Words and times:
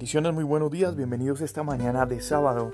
Bendiciones, 0.00 0.32
muy 0.32 0.44
buenos 0.44 0.70
días, 0.70 0.96
bienvenidos 0.96 1.42
esta 1.42 1.62
mañana 1.62 2.06
de 2.06 2.22
sábado 2.22 2.72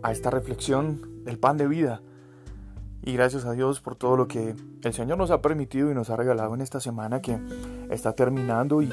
a 0.00 0.12
esta 0.12 0.30
reflexión 0.30 1.24
del 1.24 1.40
pan 1.40 1.56
de 1.56 1.66
vida. 1.66 2.02
Y 3.02 3.14
gracias 3.14 3.44
a 3.46 3.50
Dios 3.50 3.80
por 3.80 3.96
todo 3.96 4.16
lo 4.16 4.28
que 4.28 4.54
el 4.84 4.92
Señor 4.92 5.18
nos 5.18 5.32
ha 5.32 5.42
permitido 5.42 5.90
y 5.90 5.94
nos 5.94 6.08
ha 6.10 6.14
regalado 6.14 6.54
en 6.54 6.60
esta 6.60 6.78
semana 6.78 7.20
que 7.20 7.36
está 7.90 8.12
terminando 8.12 8.80
y, 8.80 8.92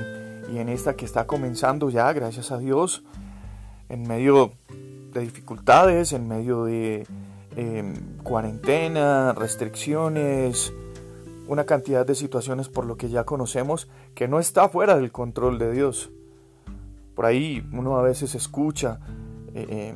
en 0.50 0.68
esta 0.68 0.96
que 0.96 1.06
está 1.06 1.28
comenzando 1.28 1.92
ya, 1.92 2.12
gracias 2.12 2.52
a 2.52 2.58
Dios, 2.58 3.04
en 3.88 4.08
medio 4.08 4.54
de 5.14 5.22
dificultades, 5.22 6.12
en 6.12 6.28
medio 6.28 6.64
de 6.64 7.06
em, 7.56 8.18
cuarentena, 8.24 9.32
restricciones, 9.34 10.74
una 11.48 11.66
cantidad 11.66 12.04
de 12.04 12.16
situaciones 12.16 12.68
por 12.68 12.88
lo 12.88 12.98
que 12.98 13.10
ya 13.10 13.26
conocemos 13.26 13.92
que 14.16 14.28
no 14.28 14.40
está 14.40 14.70
fuera 14.70 14.96
del 14.96 15.12
control 15.12 15.60
de 15.60 15.72
Dios. 15.72 16.10
Por 17.16 17.26
ahí 17.26 17.68
uno 17.72 17.98
a 17.98 18.02
veces 18.02 18.36
escucha 18.36 19.00
eh, 19.54 19.94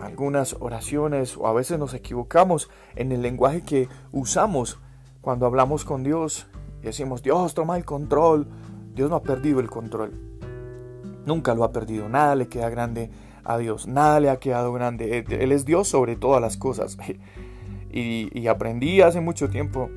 algunas 0.00 0.56
oraciones 0.60 1.36
o 1.36 1.46
a 1.46 1.52
veces 1.52 1.78
nos 1.78 1.94
equivocamos 1.94 2.70
en 2.94 3.12
el 3.12 3.22
lenguaje 3.22 3.62
que 3.62 3.88
usamos 4.12 4.78
cuando 5.20 5.46
hablamos 5.46 5.84
con 5.84 6.04
Dios 6.04 6.46
y 6.82 6.86
decimos, 6.86 7.22
Dios 7.22 7.54
toma 7.54 7.76
el 7.76 7.84
control. 7.84 8.46
Dios 8.94 9.10
no 9.10 9.16
ha 9.16 9.22
perdido 9.22 9.58
el 9.58 9.70
control. 9.70 10.12
Nunca 11.24 11.54
lo 11.54 11.64
ha 11.64 11.72
perdido. 11.72 12.08
Nada 12.08 12.36
le 12.36 12.48
queda 12.48 12.68
grande 12.68 13.10
a 13.42 13.56
Dios. 13.56 13.86
Nada 13.88 14.20
le 14.20 14.28
ha 14.28 14.36
quedado 14.36 14.72
grande. 14.72 15.24
Él 15.28 15.50
es 15.50 15.64
Dios 15.64 15.88
sobre 15.88 16.16
todas 16.16 16.40
las 16.40 16.56
cosas. 16.56 16.98
Y 17.96 18.48
aprendí 18.48 19.02
hace 19.02 19.20
mucho 19.20 19.48
tiempo 19.48 19.88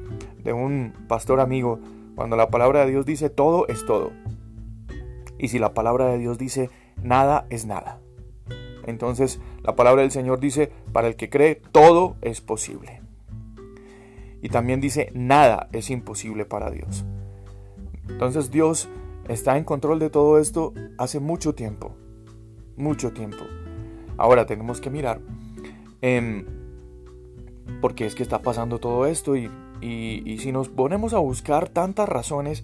de 0.43 0.53
un 0.53 0.93
pastor 1.07 1.39
amigo, 1.39 1.79
cuando 2.15 2.35
la 2.35 2.51
palabra 2.51 2.85
de 2.85 2.91
Dios 2.91 3.07
dice 3.07 3.31
todo 3.31 3.67
es 3.67 3.87
todo. 3.87 4.11
Y 5.37 5.49
si 5.49 5.59
la 5.59 5.73
palabra 5.73 6.07
de 6.07 6.17
Dios 6.17 6.37
dice 6.37 6.69
nada 7.01 7.45
es 7.49 7.65
nada. 7.65 7.99
Entonces 8.85 9.39
la 9.63 9.75
palabra 9.75 10.01
del 10.01 10.11
Señor 10.11 10.39
dice, 10.39 10.71
para 10.93 11.07
el 11.07 11.15
que 11.15 11.29
cree, 11.29 11.61
todo 11.71 12.15
es 12.21 12.41
posible. 12.41 13.01
Y 14.41 14.49
también 14.49 14.81
dice, 14.81 15.11
nada 15.13 15.67
es 15.73 15.89
imposible 15.89 16.45
para 16.45 16.71
Dios. 16.71 17.05
Entonces 18.07 18.49
Dios 18.49 18.87
está 19.27 19.57
en 19.57 19.65
control 19.65 19.99
de 19.99 20.09
todo 20.09 20.39
esto 20.39 20.73
hace 20.97 21.19
mucho 21.19 21.53
tiempo. 21.53 21.95
Mucho 22.77 23.11
tiempo. 23.11 23.43
Ahora 24.17 24.45
tenemos 24.45 24.79
que 24.79 24.89
mirar 24.89 25.19
eh, 26.01 26.45
por 27.81 27.93
qué 27.93 28.05
es 28.05 28.15
que 28.15 28.23
está 28.23 28.41
pasando 28.41 28.79
todo 28.79 29.05
esto 29.05 29.35
y, 29.35 29.49
y 29.81 30.37
si 30.39 30.51
nos 30.51 30.69
ponemos 30.69 31.13
a 31.13 31.19
buscar 31.19 31.67
tantas 31.67 32.07
razones 32.07 32.63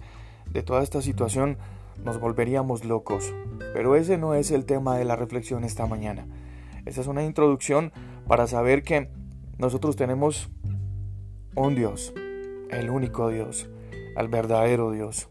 de 0.50 0.62
toda 0.62 0.82
esta 0.82 1.02
situación, 1.02 1.58
nos 2.02 2.18
volveríamos 2.18 2.84
locos. 2.84 3.34
Pero 3.72 3.96
ese 3.96 4.18
no 4.18 4.34
es 4.34 4.50
el 4.50 4.64
tema 4.64 4.96
de 4.96 5.04
la 5.04 5.16
reflexión 5.16 5.64
esta 5.64 5.86
mañana. 5.86 6.26
Esta 6.84 7.00
es 7.00 7.06
una 7.06 7.24
introducción 7.24 7.92
para 8.26 8.46
saber 8.46 8.82
que 8.82 9.10
nosotros 9.58 9.96
tenemos 9.96 10.50
un 11.54 11.74
Dios, 11.74 12.12
el 12.70 12.90
único 12.90 13.28
Dios, 13.30 13.70
al 14.16 14.28
verdadero 14.28 14.90
Dios, 14.90 15.28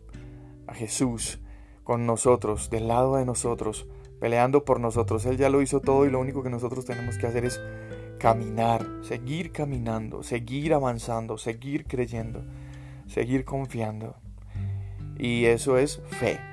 a 0.68 0.74
Jesús 0.74 1.40
con 1.84 2.06
nosotros, 2.06 2.70
del 2.70 2.88
lado 2.88 3.18
de 3.18 3.26
nosotros, 3.26 3.88
peleando 4.20 4.64
por 4.64 4.80
nosotros. 4.80 5.26
Él 5.26 5.38
ya 5.38 5.50
lo 5.50 5.62
hizo 5.62 5.82
todo 5.82 6.06
y 6.06 6.10
lo 6.10 6.20
único 6.20 6.44
que 6.44 6.50
nosotros 6.50 6.86
tenemos 6.86 7.18
que 7.18 7.28
hacer 7.28 7.46
es 7.46 7.62
caminar, 8.20 8.86
seguir 9.02 9.52
caminando, 9.52 10.24
seguir 10.24 10.74
avanzando, 10.74 11.38
seguir 11.38 11.86
creyendo, 11.86 12.46
seguir 13.06 13.44
confiando. 13.44 14.16
Y 15.18 15.46
eso 15.46 15.78
es 15.78 16.02
fe. 16.08 16.53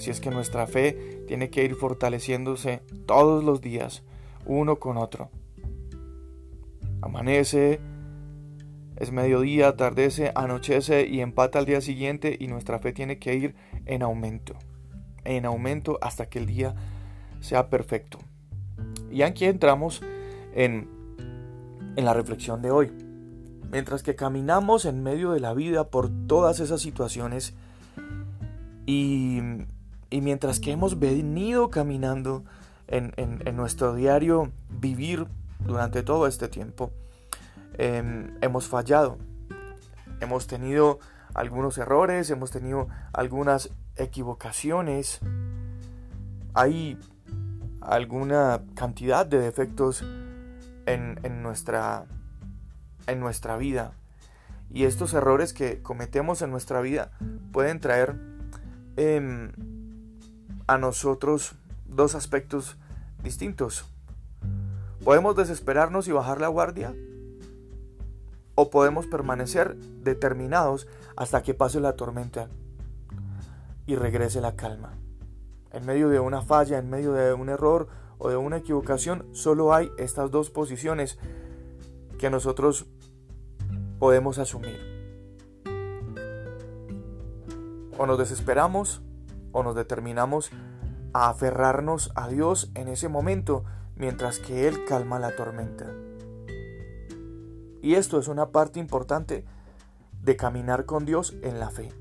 Así 0.00 0.10
es 0.10 0.20
que 0.20 0.30
nuestra 0.30 0.66
fe 0.66 1.24
tiene 1.28 1.50
que 1.50 1.62
ir 1.62 1.74
fortaleciéndose 1.74 2.80
todos 3.04 3.44
los 3.44 3.60
días, 3.60 4.02
uno 4.46 4.76
con 4.76 4.96
otro. 4.96 5.28
Amanece, 7.02 7.80
es 8.96 9.12
mediodía, 9.12 9.68
atardece, 9.68 10.32
anochece 10.34 11.06
y 11.06 11.20
empata 11.20 11.58
al 11.58 11.66
día 11.66 11.82
siguiente 11.82 12.34
y 12.40 12.46
nuestra 12.46 12.78
fe 12.78 12.94
tiene 12.94 13.18
que 13.18 13.34
ir 13.34 13.54
en 13.84 14.00
aumento, 14.00 14.54
en 15.24 15.44
aumento 15.44 15.98
hasta 16.00 16.30
que 16.30 16.38
el 16.38 16.46
día 16.46 16.74
sea 17.40 17.68
perfecto. 17.68 18.20
Y 19.10 19.20
aquí 19.20 19.44
entramos 19.44 20.00
en, 20.54 20.88
en 21.94 22.04
la 22.06 22.14
reflexión 22.14 22.62
de 22.62 22.70
hoy. 22.70 22.90
Mientras 23.70 24.02
que 24.02 24.16
caminamos 24.16 24.86
en 24.86 25.02
medio 25.02 25.32
de 25.32 25.40
la 25.40 25.52
vida 25.52 25.90
por 25.90 26.08
todas 26.26 26.58
esas 26.60 26.80
situaciones 26.80 27.52
y 28.86 29.40
y 30.10 30.20
mientras 30.20 30.58
que 30.58 30.72
hemos 30.72 30.98
venido 30.98 31.70
caminando 31.70 32.44
en, 32.88 33.12
nuestro 33.56 33.94
diario 33.94 34.50
vivir 34.68 35.26
durante 35.64 36.02
todo 36.02 36.26
este 36.26 36.48
tiempo, 36.48 36.90
em, 37.78 38.36
hemos 38.40 38.66
fallado. 38.66 39.18
Hemos 40.20 40.48
tenido 40.48 40.98
algunos 41.32 41.78
errores, 41.78 42.28
hemos 42.30 42.50
tenido 42.50 42.88
algunas 43.12 43.70
equivocaciones. 43.96 45.20
Hay 46.54 46.98
alguna 47.80 48.62
cantidad 48.74 49.24
de 49.24 49.38
defectos 49.38 50.04
en, 50.86 51.42
nuestra, 51.42 52.06
en 53.06 53.20
nuestra 53.20 53.56
vida. 53.56 53.92
Y 54.72 54.84
estos 54.84 55.14
errores 55.14 55.52
que 55.52 55.82
cometemos 55.82 56.42
en 56.42 56.50
nuestra 56.50 56.80
vida 56.80 57.12
pueden 57.52 57.80
traer 57.80 58.16
em, 58.96 59.52
a 60.70 60.78
nosotros 60.78 61.56
dos 61.84 62.14
aspectos 62.14 62.76
distintos. 63.24 63.86
Podemos 65.02 65.34
desesperarnos 65.34 66.06
y 66.06 66.12
bajar 66.12 66.40
la 66.40 66.46
guardia 66.46 66.94
o 68.54 68.70
podemos 68.70 69.06
permanecer 69.06 69.74
determinados 69.74 70.86
hasta 71.16 71.42
que 71.42 71.54
pase 71.54 71.80
la 71.80 71.94
tormenta 71.94 72.50
y 73.86 73.96
regrese 73.96 74.40
la 74.40 74.54
calma. 74.54 74.92
En 75.72 75.86
medio 75.86 76.08
de 76.08 76.20
una 76.20 76.40
falla, 76.40 76.78
en 76.78 76.88
medio 76.88 77.14
de 77.14 77.32
un 77.32 77.48
error 77.48 77.88
o 78.18 78.30
de 78.30 78.36
una 78.36 78.58
equivocación, 78.58 79.26
solo 79.32 79.74
hay 79.74 79.90
estas 79.98 80.30
dos 80.30 80.50
posiciones 80.50 81.18
que 82.16 82.30
nosotros 82.30 82.86
podemos 83.98 84.38
asumir. 84.38 84.78
O 87.98 88.06
nos 88.06 88.18
desesperamos 88.18 89.02
o 89.52 89.62
nos 89.62 89.74
determinamos 89.74 90.50
a 91.12 91.28
aferrarnos 91.28 92.12
a 92.14 92.28
Dios 92.28 92.70
en 92.74 92.88
ese 92.88 93.08
momento 93.08 93.64
mientras 93.96 94.38
que 94.38 94.68
Él 94.68 94.84
calma 94.86 95.18
la 95.18 95.34
tormenta. 95.36 95.86
Y 97.82 97.94
esto 97.94 98.18
es 98.18 98.28
una 98.28 98.50
parte 98.50 98.78
importante 98.78 99.44
de 100.22 100.36
caminar 100.36 100.84
con 100.84 101.04
Dios 101.04 101.34
en 101.42 101.58
la 101.58 101.70
fe. 101.70 101.92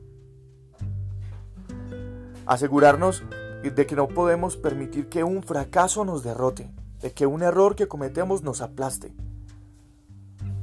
Asegurarnos 2.45 3.23
de 3.63 3.85
que 3.85 3.95
no 3.95 4.07
podemos 4.07 4.57
permitir 4.57 5.09
que 5.09 5.23
un 5.23 5.43
fracaso 5.43 6.05
nos 6.05 6.23
derrote, 6.23 6.71
de 7.01 7.13
que 7.13 7.25
un 7.25 7.43
error 7.43 7.75
que 7.75 7.87
cometemos 7.87 8.43
nos 8.43 8.61
aplaste. 8.61 9.13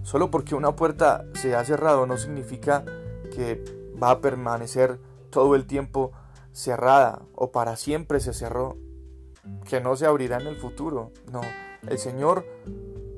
Solo 0.03 0.31
porque 0.31 0.55
una 0.55 0.77
puerta 0.77 1.25
se 1.35 1.55
ha 1.55 1.65
cerrado 1.65 2.07
no 2.07 2.17
significa 2.17 2.85
que 3.35 3.63
va 4.03 4.11
a 4.11 4.21
permanecer 4.21 5.01
todo 5.31 5.55
el 5.55 5.67
tiempo 5.67 6.13
cerrada 6.57 7.21
o 7.35 7.53
para 7.53 7.77
siempre 7.77 8.19
se 8.19 8.33
cerró, 8.33 8.79
que 9.69 9.81
no 9.83 9.95
se 9.95 10.07
abrirá 10.07 10.41
en 10.41 10.47
el 10.47 10.57
futuro. 10.57 11.13
No, 11.31 11.43
el 11.87 11.99
Señor 11.99 12.47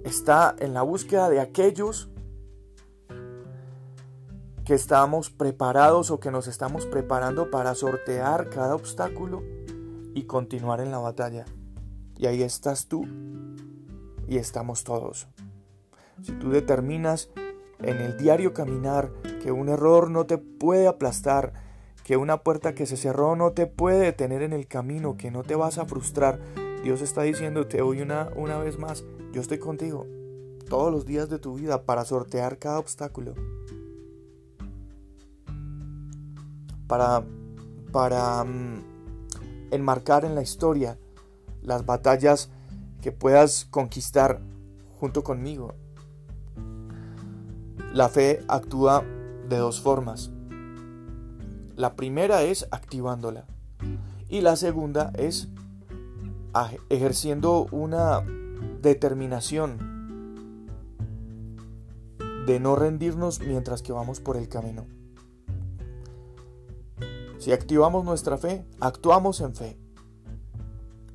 está 0.05 0.57
en 0.59 0.75
la 0.75 0.83
búsqueda 0.83 1.31
de 1.31 1.39
aquellos 1.39 2.11
que 4.65 4.75
estamos 4.75 5.31
preparados 5.31 6.11
o 6.11 6.19
que 6.19 6.33
nos 6.33 6.49
estamos 6.49 6.85
preparando 6.85 7.49
para 7.49 7.77
sortear 7.77 8.51
cada 8.51 8.75
obstáculo 8.75 9.43
y 10.15 10.25
continuar 10.25 10.81
en 10.81 10.91
la 10.91 10.99
batalla. 10.99 11.45
Y 12.17 12.27
ahí 12.27 12.43
estás 12.43 12.89
tú 12.89 13.07
y 14.27 14.37
estamos 14.37 14.83
todos. 14.83 15.29
Si 16.23 16.33
tú 16.33 16.51
determinas 16.51 17.31
en 17.79 17.99
el 17.99 18.17
diario 18.17 18.53
caminar 18.53 19.13
que 19.41 19.53
un 19.53 19.69
error 19.69 20.11
no 20.11 20.27
te 20.27 20.39
puede 20.39 20.89
aplastar, 20.89 21.68
que 22.09 22.17
una 22.17 22.39
puerta 22.39 22.75
que 22.75 22.87
se 22.87 22.97
cerró 22.97 23.37
no 23.37 23.53
te 23.53 23.67
puede 23.67 23.99
detener 23.99 24.41
en 24.41 24.55
el 24.55 24.67
camino, 24.67 25.19
que 25.19 25.31
no 25.31 25.43
te 25.43 25.57
vas 25.57 25.77
a 25.77 25.85
frustrar. 25.85 26.41
Dios 26.83 27.03
está 27.03 27.21
diciéndote 27.21 27.83
hoy 27.83 28.01
una, 28.01 28.31
una 28.35 28.57
vez 28.57 28.79
más, 28.79 29.05
yo 29.31 29.43
estoy 29.43 29.59
contigo 29.59 30.07
todos 30.71 30.91
los 30.91 31.05
días 31.05 31.29
de 31.29 31.39
tu 31.39 31.57
vida 31.57 31.83
para 31.83 32.07
sortear 32.07 32.57
cada 32.59 32.79
obstáculo. 32.79 33.35
Para, 36.87 37.27
para 37.93 38.43
mm, 38.43 38.85
enmarcar 39.71 40.25
en 40.25 40.35
la 40.35 40.41
historia 40.41 40.97
las 41.61 41.85
batallas 41.85 42.49
que 43.03 43.13
puedas 43.13 43.67
conquistar 43.67 44.41
junto 44.99 45.23
conmigo. 45.23 45.75
La 47.93 48.09
fe 48.09 48.41
actúa 48.49 49.05
de 49.47 49.59
dos 49.59 49.83
formas. 49.83 50.33
La 51.79 51.95
primera 51.95 52.43
es 52.43 52.67
activándola. 52.73 53.47
Y 54.29 54.41
la 54.41 54.57
segunda 54.57 55.13
es 55.17 55.47
ejerciendo 56.89 57.69
una 57.71 58.25
determinación 58.83 59.79
de 62.47 62.59
no 62.59 62.75
rendirnos 62.75 63.39
mientras 63.39 63.83
que 63.83 63.93
vamos 63.93 64.19
por 64.19 64.37
el 64.37 64.49
camino. 64.49 64.87
Si 67.39 67.53
activamos 67.53 68.05
nuestra 68.05 68.39
fe, 68.39 68.67
actuamos 68.81 69.41
en 69.41 69.55
fe. 69.55 69.79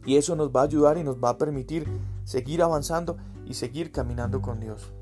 Y 0.06 0.16
eso 0.16 0.38
nos 0.38 0.50
va 0.52 0.62
a 0.62 0.64
ayudar 0.64 0.98
y 0.98 1.04
nos 1.04 1.22
va 1.22 1.32
a 1.32 1.38
permitir 1.38 1.90
seguir 2.24 2.64
avanzando 2.64 3.18
y 3.46 3.56
seguir 3.56 3.92
caminando 3.92 4.42
con 4.42 4.62
Dios. 4.62 4.94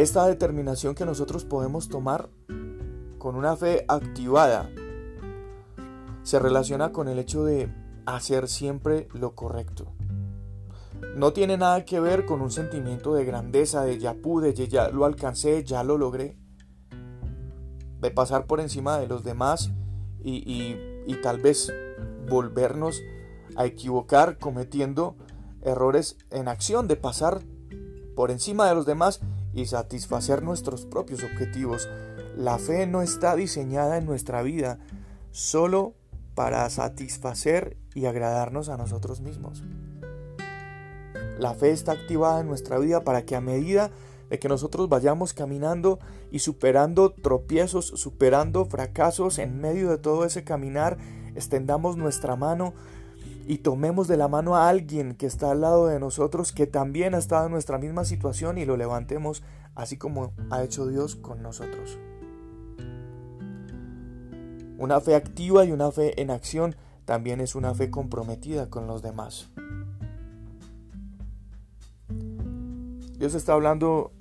Esta 0.00 0.26
determinación 0.26 0.94
que 0.94 1.04
nosotros 1.04 1.44
podemos 1.44 1.90
tomar 1.90 2.30
con 3.18 3.36
una 3.36 3.54
fe 3.54 3.84
activada 3.86 4.70
se 6.22 6.38
relaciona 6.38 6.90
con 6.90 7.06
el 7.06 7.18
hecho 7.18 7.44
de 7.44 7.70
hacer 8.06 8.48
siempre 8.48 9.08
lo 9.12 9.34
correcto. 9.34 9.92
No 11.16 11.34
tiene 11.34 11.58
nada 11.58 11.84
que 11.84 12.00
ver 12.00 12.24
con 12.24 12.40
un 12.40 12.50
sentimiento 12.50 13.12
de 13.12 13.26
grandeza, 13.26 13.84
de 13.84 13.98
ya 13.98 14.14
pude, 14.14 14.54
ya 14.54 14.88
lo 14.88 15.04
alcancé, 15.04 15.64
ya 15.64 15.84
lo 15.84 15.98
logré. 15.98 16.38
De 18.00 18.10
pasar 18.10 18.46
por 18.46 18.60
encima 18.60 18.98
de 18.98 19.06
los 19.06 19.22
demás 19.22 19.70
y, 20.24 20.76
y 21.06 21.14
tal 21.16 21.42
vez 21.42 21.70
volvernos 22.26 23.02
a 23.54 23.66
equivocar 23.66 24.38
cometiendo 24.38 25.16
errores 25.60 26.16
en 26.30 26.48
acción, 26.48 26.88
de 26.88 26.96
pasar 26.96 27.42
por 28.16 28.30
encima 28.30 28.66
de 28.66 28.74
los 28.74 28.86
demás 28.86 29.20
y 29.52 29.66
satisfacer 29.66 30.42
nuestros 30.42 30.86
propios 30.86 31.22
objetivos. 31.22 31.88
La 32.36 32.58
fe 32.58 32.86
no 32.86 33.02
está 33.02 33.36
diseñada 33.36 33.98
en 33.98 34.06
nuestra 34.06 34.42
vida 34.42 34.78
solo 35.30 35.94
para 36.34 36.68
satisfacer 36.70 37.76
y 37.94 38.06
agradarnos 38.06 38.68
a 38.68 38.76
nosotros 38.76 39.20
mismos. 39.20 39.62
La 41.38 41.54
fe 41.54 41.70
está 41.70 41.92
activada 41.92 42.40
en 42.40 42.48
nuestra 42.48 42.78
vida 42.78 43.02
para 43.02 43.22
que 43.24 43.34
a 43.34 43.40
medida 43.40 43.90
de 44.28 44.38
que 44.38 44.48
nosotros 44.48 44.88
vayamos 44.88 45.34
caminando 45.34 45.98
y 46.30 46.38
superando 46.38 47.12
tropiezos, 47.12 47.86
superando 47.86 48.64
fracasos 48.64 49.38
en 49.38 49.60
medio 49.60 49.90
de 49.90 49.98
todo 49.98 50.24
ese 50.24 50.44
caminar, 50.44 50.98
extendamos 51.34 51.96
nuestra 51.96 52.36
mano 52.36 52.74
y 53.50 53.58
tomemos 53.58 54.06
de 54.06 54.16
la 54.16 54.28
mano 54.28 54.54
a 54.54 54.68
alguien 54.68 55.16
que 55.16 55.26
está 55.26 55.50
al 55.50 55.62
lado 55.62 55.88
de 55.88 55.98
nosotros, 55.98 56.52
que 56.52 56.68
también 56.68 57.16
ha 57.16 57.18
estado 57.18 57.46
en 57.46 57.50
nuestra 57.50 57.78
misma 57.78 58.04
situación 58.04 58.58
y 58.58 58.64
lo 58.64 58.76
levantemos 58.76 59.42
así 59.74 59.96
como 59.96 60.32
ha 60.50 60.62
hecho 60.62 60.86
Dios 60.86 61.16
con 61.16 61.42
nosotros. 61.42 61.98
Una 64.78 65.00
fe 65.00 65.16
activa 65.16 65.64
y 65.64 65.72
una 65.72 65.90
fe 65.90 66.22
en 66.22 66.30
acción 66.30 66.76
también 67.04 67.40
es 67.40 67.56
una 67.56 67.74
fe 67.74 67.90
comprometida 67.90 68.70
con 68.70 68.86
los 68.86 69.02
demás. 69.02 69.50
Dios 73.18 73.34
está 73.34 73.54
hablando 73.54 74.12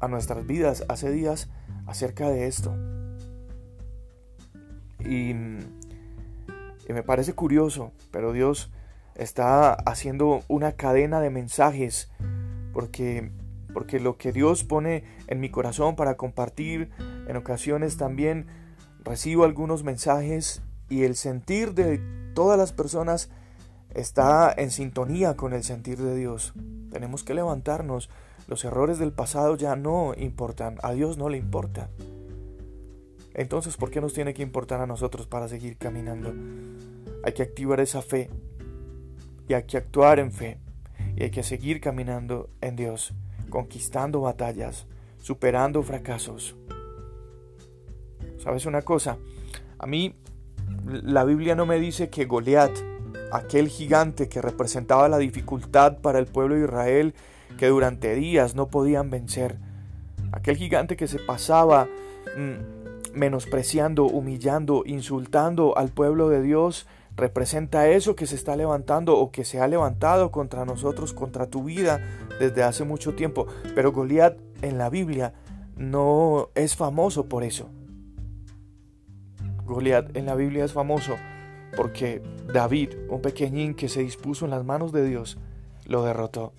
a 0.00 0.08
nuestras 0.08 0.46
vidas 0.46 0.86
hace 0.88 1.10
días 1.10 1.50
acerca 1.86 2.30
de 2.30 2.46
esto. 2.46 2.74
Y, 5.00 5.34
me 6.88 7.02
parece 7.04 7.34
curioso, 7.34 7.92
pero 8.10 8.32
Dios 8.32 8.70
está 9.18 9.74
haciendo 9.74 10.42
una 10.48 10.72
cadena 10.72 11.20
de 11.20 11.30
mensajes 11.30 12.10
porque 12.72 13.30
porque 13.74 14.00
lo 14.00 14.16
que 14.16 14.32
Dios 14.32 14.64
pone 14.64 15.04
en 15.26 15.40
mi 15.40 15.50
corazón 15.50 15.94
para 15.94 16.16
compartir 16.16 16.90
en 17.28 17.36
ocasiones 17.36 17.96
también 17.96 18.46
recibo 19.04 19.44
algunos 19.44 19.84
mensajes 19.84 20.62
y 20.88 21.04
el 21.04 21.16
sentir 21.16 21.74
de 21.74 22.00
todas 22.34 22.58
las 22.58 22.72
personas 22.72 23.30
está 23.94 24.52
en 24.56 24.70
sintonía 24.70 25.36
con 25.36 25.52
el 25.52 25.64
sentir 25.64 25.98
de 25.98 26.16
Dios. 26.16 26.54
Tenemos 26.90 27.24
que 27.24 27.34
levantarnos. 27.34 28.10
Los 28.46 28.64
errores 28.64 28.98
del 28.98 29.12
pasado 29.12 29.56
ya 29.56 29.76
no 29.76 30.14
importan. 30.16 30.78
A 30.82 30.92
Dios 30.92 31.18
no 31.18 31.28
le 31.28 31.36
importa. 31.36 31.90
Entonces, 33.34 33.76
¿por 33.76 33.90
qué 33.90 34.00
nos 34.00 34.14
tiene 34.14 34.34
que 34.34 34.42
importar 34.42 34.80
a 34.80 34.86
nosotros 34.86 35.26
para 35.26 35.48
seguir 35.48 35.76
caminando? 35.76 36.32
Hay 37.24 37.32
que 37.34 37.42
activar 37.42 37.80
esa 37.80 38.02
fe. 38.02 38.30
Y 39.48 39.54
hay 39.54 39.64
que 39.64 39.78
actuar 39.78 40.18
en 40.18 40.32
fe. 40.32 40.58
Y 41.16 41.24
hay 41.24 41.30
que 41.30 41.42
seguir 41.42 41.80
caminando 41.80 42.50
en 42.60 42.76
Dios, 42.76 43.14
conquistando 43.50 44.20
batallas, 44.20 44.86
superando 45.20 45.82
fracasos. 45.82 46.54
¿Sabes 48.38 48.66
una 48.66 48.82
cosa? 48.82 49.18
A 49.78 49.86
mí 49.86 50.14
la 50.86 51.24
Biblia 51.24 51.54
no 51.54 51.66
me 51.66 51.80
dice 51.80 52.08
que 52.08 52.24
Goliat, 52.24 52.72
aquel 53.32 53.68
gigante 53.68 54.28
que 54.28 54.40
representaba 54.40 55.08
la 55.08 55.18
dificultad 55.18 55.98
para 55.98 56.18
el 56.18 56.26
pueblo 56.26 56.54
de 56.54 56.64
Israel, 56.64 57.14
que 57.56 57.68
durante 57.68 58.14
días 58.14 58.54
no 58.54 58.68
podían 58.68 59.10
vencer, 59.10 59.58
aquel 60.32 60.56
gigante 60.56 60.96
que 60.96 61.08
se 61.08 61.18
pasaba 61.18 61.88
mm, 62.36 63.18
menospreciando, 63.18 64.04
humillando, 64.04 64.82
insultando 64.86 65.76
al 65.76 65.88
pueblo 65.90 66.28
de 66.28 66.42
Dios, 66.42 66.86
representa 67.18 67.88
eso 67.88 68.14
que 68.14 68.26
se 68.26 68.36
está 68.36 68.56
levantando 68.56 69.18
o 69.18 69.32
que 69.32 69.44
se 69.44 69.60
ha 69.60 69.66
levantado 69.66 70.30
contra 70.30 70.64
nosotros, 70.64 71.12
contra 71.12 71.46
tu 71.46 71.64
vida 71.64 72.00
desde 72.38 72.62
hace 72.62 72.84
mucho 72.84 73.14
tiempo. 73.14 73.46
Pero 73.74 73.92
Goliat 73.92 74.38
en 74.62 74.78
la 74.78 74.88
Biblia 74.88 75.34
no 75.76 76.48
es 76.54 76.76
famoso 76.76 77.28
por 77.28 77.42
eso. 77.42 77.68
Goliat 79.64 80.16
en 80.16 80.26
la 80.26 80.36
Biblia 80.36 80.64
es 80.64 80.72
famoso 80.72 81.16
porque 81.76 82.22
David, 82.52 82.90
un 83.08 83.20
pequeñín 83.20 83.74
que 83.74 83.88
se 83.88 84.00
dispuso 84.00 84.44
en 84.44 84.52
las 84.52 84.64
manos 84.64 84.92
de 84.92 85.04
Dios, 85.04 85.38
lo 85.86 86.04
derrotó. 86.04 86.52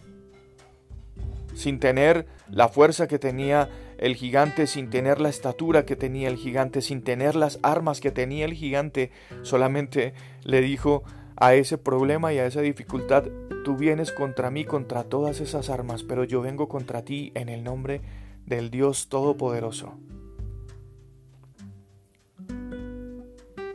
Sin 1.56 1.80
tener 1.80 2.28
la 2.50 2.68
fuerza 2.68 3.08
que 3.08 3.18
tenía 3.18 3.70
el 4.00 4.16
gigante, 4.16 4.66
sin 4.66 4.90
tener 4.90 5.20
la 5.20 5.30
estatura 5.30 5.86
que 5.86 5.98
tenía 5.98 6.30
el 6.30 6.38
gigante, 6.38 6.82
sin 6.82 7.04
tener 7.04 7.36
las 7.36 7.60
armas 7.64 8.00
que 8.00 8.12
tenía 8.12 8.46
el 8.46 8.54
gigante, 8.54 9.12
solamente 9.42 10.14
le 10.44 10.62
dijo 10.62 11.04
a 11.36 11.54
ese 11.54 11.78
problema 11.78 12.34
y 12.34 12.40
a 12.40 12.46
esa 12.46 12.62
dificultad, 12.62 13.26
tú 13.66 13.76
vienes 13.76 14.12
contra 14.14 14.52
mí, 14.52 14.64
contra 14.64 15.04
todas 15.04 15.42
esas 15.42 15.70
armas, 15.70 16.04
pero 16.04 16.24
yo 16.24 16.42
vengo 16.42 16.70
contra 16.70 17.04
ti 17.04 17.32
en 17.36 17.50
el 17.50 17.64
nombre 17.64 18.02
del 18.46 18.72
Dios 18.72 19.10
Todopoderoso. 19.10 19.94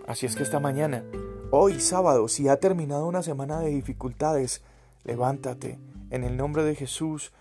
Así 0.06 0.26
es 0.26 0.36
que 0.36 0.42
esta 0.42 0.60
mañana, 0.60 1.04
hoy 1.50 1.80
sábado, 1.80 2.28
si 2.28 2.48
ha 2.48 2.56
terminado 2.56 3.06
una 3.06 3.22
semana 3.22 3.60
de 3.60 3.70
dificultades, 3.70 4.62
levántate 5.04 5.78
en 6.10 6.24
el 6.24 6.36
nombre 6.36 6.64
de 6.64 6.74
Jesús, 6.74 7.32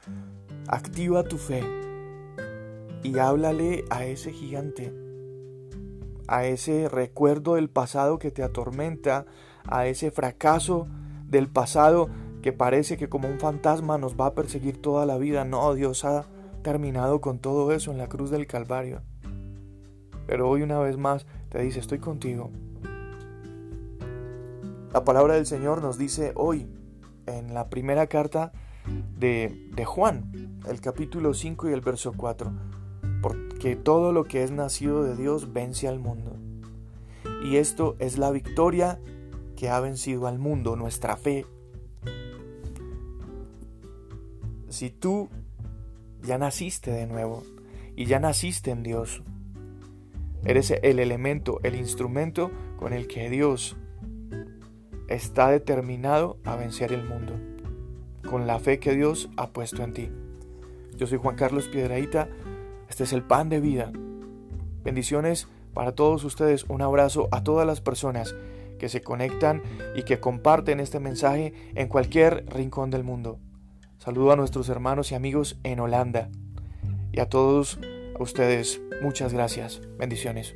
activa 0.67 1.23
tu 1.23 1.37
fe 1.37 1.82
y 3.03 3.19
háblale 3.19 3.85
a 3.89 4.05
ese 4.05 4.31
gigante, 4.31 4.93
a 6.27 6.45
ese 6.45 6.87
recuerdo 6.89 7.55
del 7.55 7.69
pasado 7.69 8.17
que 8.17 8.31
te 8.31 8.43
atormenta, 8.43 9.25
a 9.67 9.87
ese 9.87 10.09
fracaso 10.09 10.87
del 11.27 11.49
pasado 11.49 12.09
que 12.41 12.53
parece 12.53 12.97
que 12.97 13.09
como 13.09 13.27
un 13.27 13.39
fantasma 13.39 13.97
nos 13.97 14.15
va 14.15 14.27
a 14.27 14.33
perseguir 14.33 14.81
toda 14.81 15.05
la 15.05 15.17
vida. 15.17 15.45
No, 15.45 15.73
Dios 15.73 16.05
ha 16.05 16.25
terminado 16.61 17.21
con 17.21 17.39
todo 17.39 17.71
eso 17.71 17.91
en 17.91 17.97
la 17.97 18.07
cruz 18.07 18.29
del 18.31 18.47
Calvario. 18.47 19.01
Pero 20.25 20.49
hoy 20.49 20.61
una 20.61 20.79
vez 20.79 20.97
más 20.97 21.25
te 21.49 21.61
dice, 21.61 21.79
estoy 21.79 21.99
contigo. 21.99 22.51
La 24.93 25.03
palabra 25.03 25.35
del 25.35 25.45
Señor 25.45 25.81
nos 25.81 25.97
dice 25.97 26.33
hoy, 26.35 26.67
en 27.25 27.53
la 27.53 27.69
primera 27.69 28.07
carta 28.07 28.51
de, 29.17 29.69
de 29.73 29.85
Juan, 29.85 30.59
el 30.67 30.81
capítulo 30.81 31.33
5 31.33 31.69
y 31.69 31.73
el 31.73 31.81
verso 31.81 32.13
4, 32.15 32.51
porque 33.23 33.75
todo 33.75 34.11
lo 34.11 34.25
que 34.25 34.43
es 34.43 34.51
nacido 34.51 35.03
de 35.03 35.15
Dios 35.15 35.51
vence 35.51 35.87
al 35.87 35.97
mundo. 35.97 36.35
Y 37.43 37.55
esto 37.55 37.95
es 37.97 38.19
la 38.19 38.29
victoria 38.29 38.99
que 39.55 39.69
ha 39.69 39.79
vencido 39.79 40.27
al 40.27 40.37
mundo, 40.37 40.75
nuestra 40.75 41.17
fe. 41.17 41.47
Si 44.69 44.91
tú 44.91 45.29
ya 46.21 46.37
naciste 46.37 46.91
de 46.91 47.07
nuevo 47.07 47.43
y 47.95 48.05
ya 48.05 48.19
naciste 48.19 48.69
en 48.69 48.83
Dios, 48.83 49.23
Eres 50.45 50.71
el 50.71 50.99
elemento, 50.99 51.61
el 51.63 51.75
instrumento 51.75 52.51
con 52.75 52.91
el 52.91 53.07
que 53.07 53.29
Dios 53.29 53.77
está 55.07 55.49
determinado 55.49 56.37
a 56.43 56.57
vencer 56.57 56.91
el 56.91 57.07
mundo, 57.07 57.33
con 58.29 58.45
la 58.45 58.59
fe 58.59 58.79
que 58.79 58.93
Dios 58.93 59.29
ha 59.37 59.51
puesto 59.51 59.83
en 59.83 59.93
ti. 59.93 60.09
Yo 60.97 61.07
soy 61.07 61.17
Juan 61.17 61.37
Carlos 61.37 61.69
Piedraíta, 61.69 62.27
este 62.93 63.05
es 63.05 63.13
el 63.13 63.23
pan 63.23 63.49
de 63.49 63.59
vida. 63.59 63.91
Bendiciones 64.83 65.47
para 65.73 65.93
todos 65.93 66.23
ustedes, 66.25 66.63
un 66.65 66.83
abrazo 66.83 67.27
a 67.31 67.43
todas 67.43 67.65
las 67.65 67.81
personas 67.81 68.35
que 68.77 68.87
se 68.87 69.01
conectan 69.01 69.63
y 69.95 70.03
que 70.03 70.19
comparten 70.19 70.79
este 70.79 70.99
mensaje 70.99 71.55
en 71.73 71.87
cualquier 71.87 72.45
rincón 72.53 72.91
del 72.91 73.03
mundo. 73.03 73.39
Saludo 73.97 74.31
a 74.31 74.35
nuestros 74.35 74.69
hermanos 74.69 75.11
y 75.11 75.15
amigos 75.15 75.57
en 75.63 75.79
Holanda 75.79 76.29
y 77.11 77.19
a 77.19 77.27
todos 77.27 77.79
ustedes 78.19 78.79
muchas 79.01 79.33
gracias. 79.33 79.81
Bendiciones. 79.97 80.53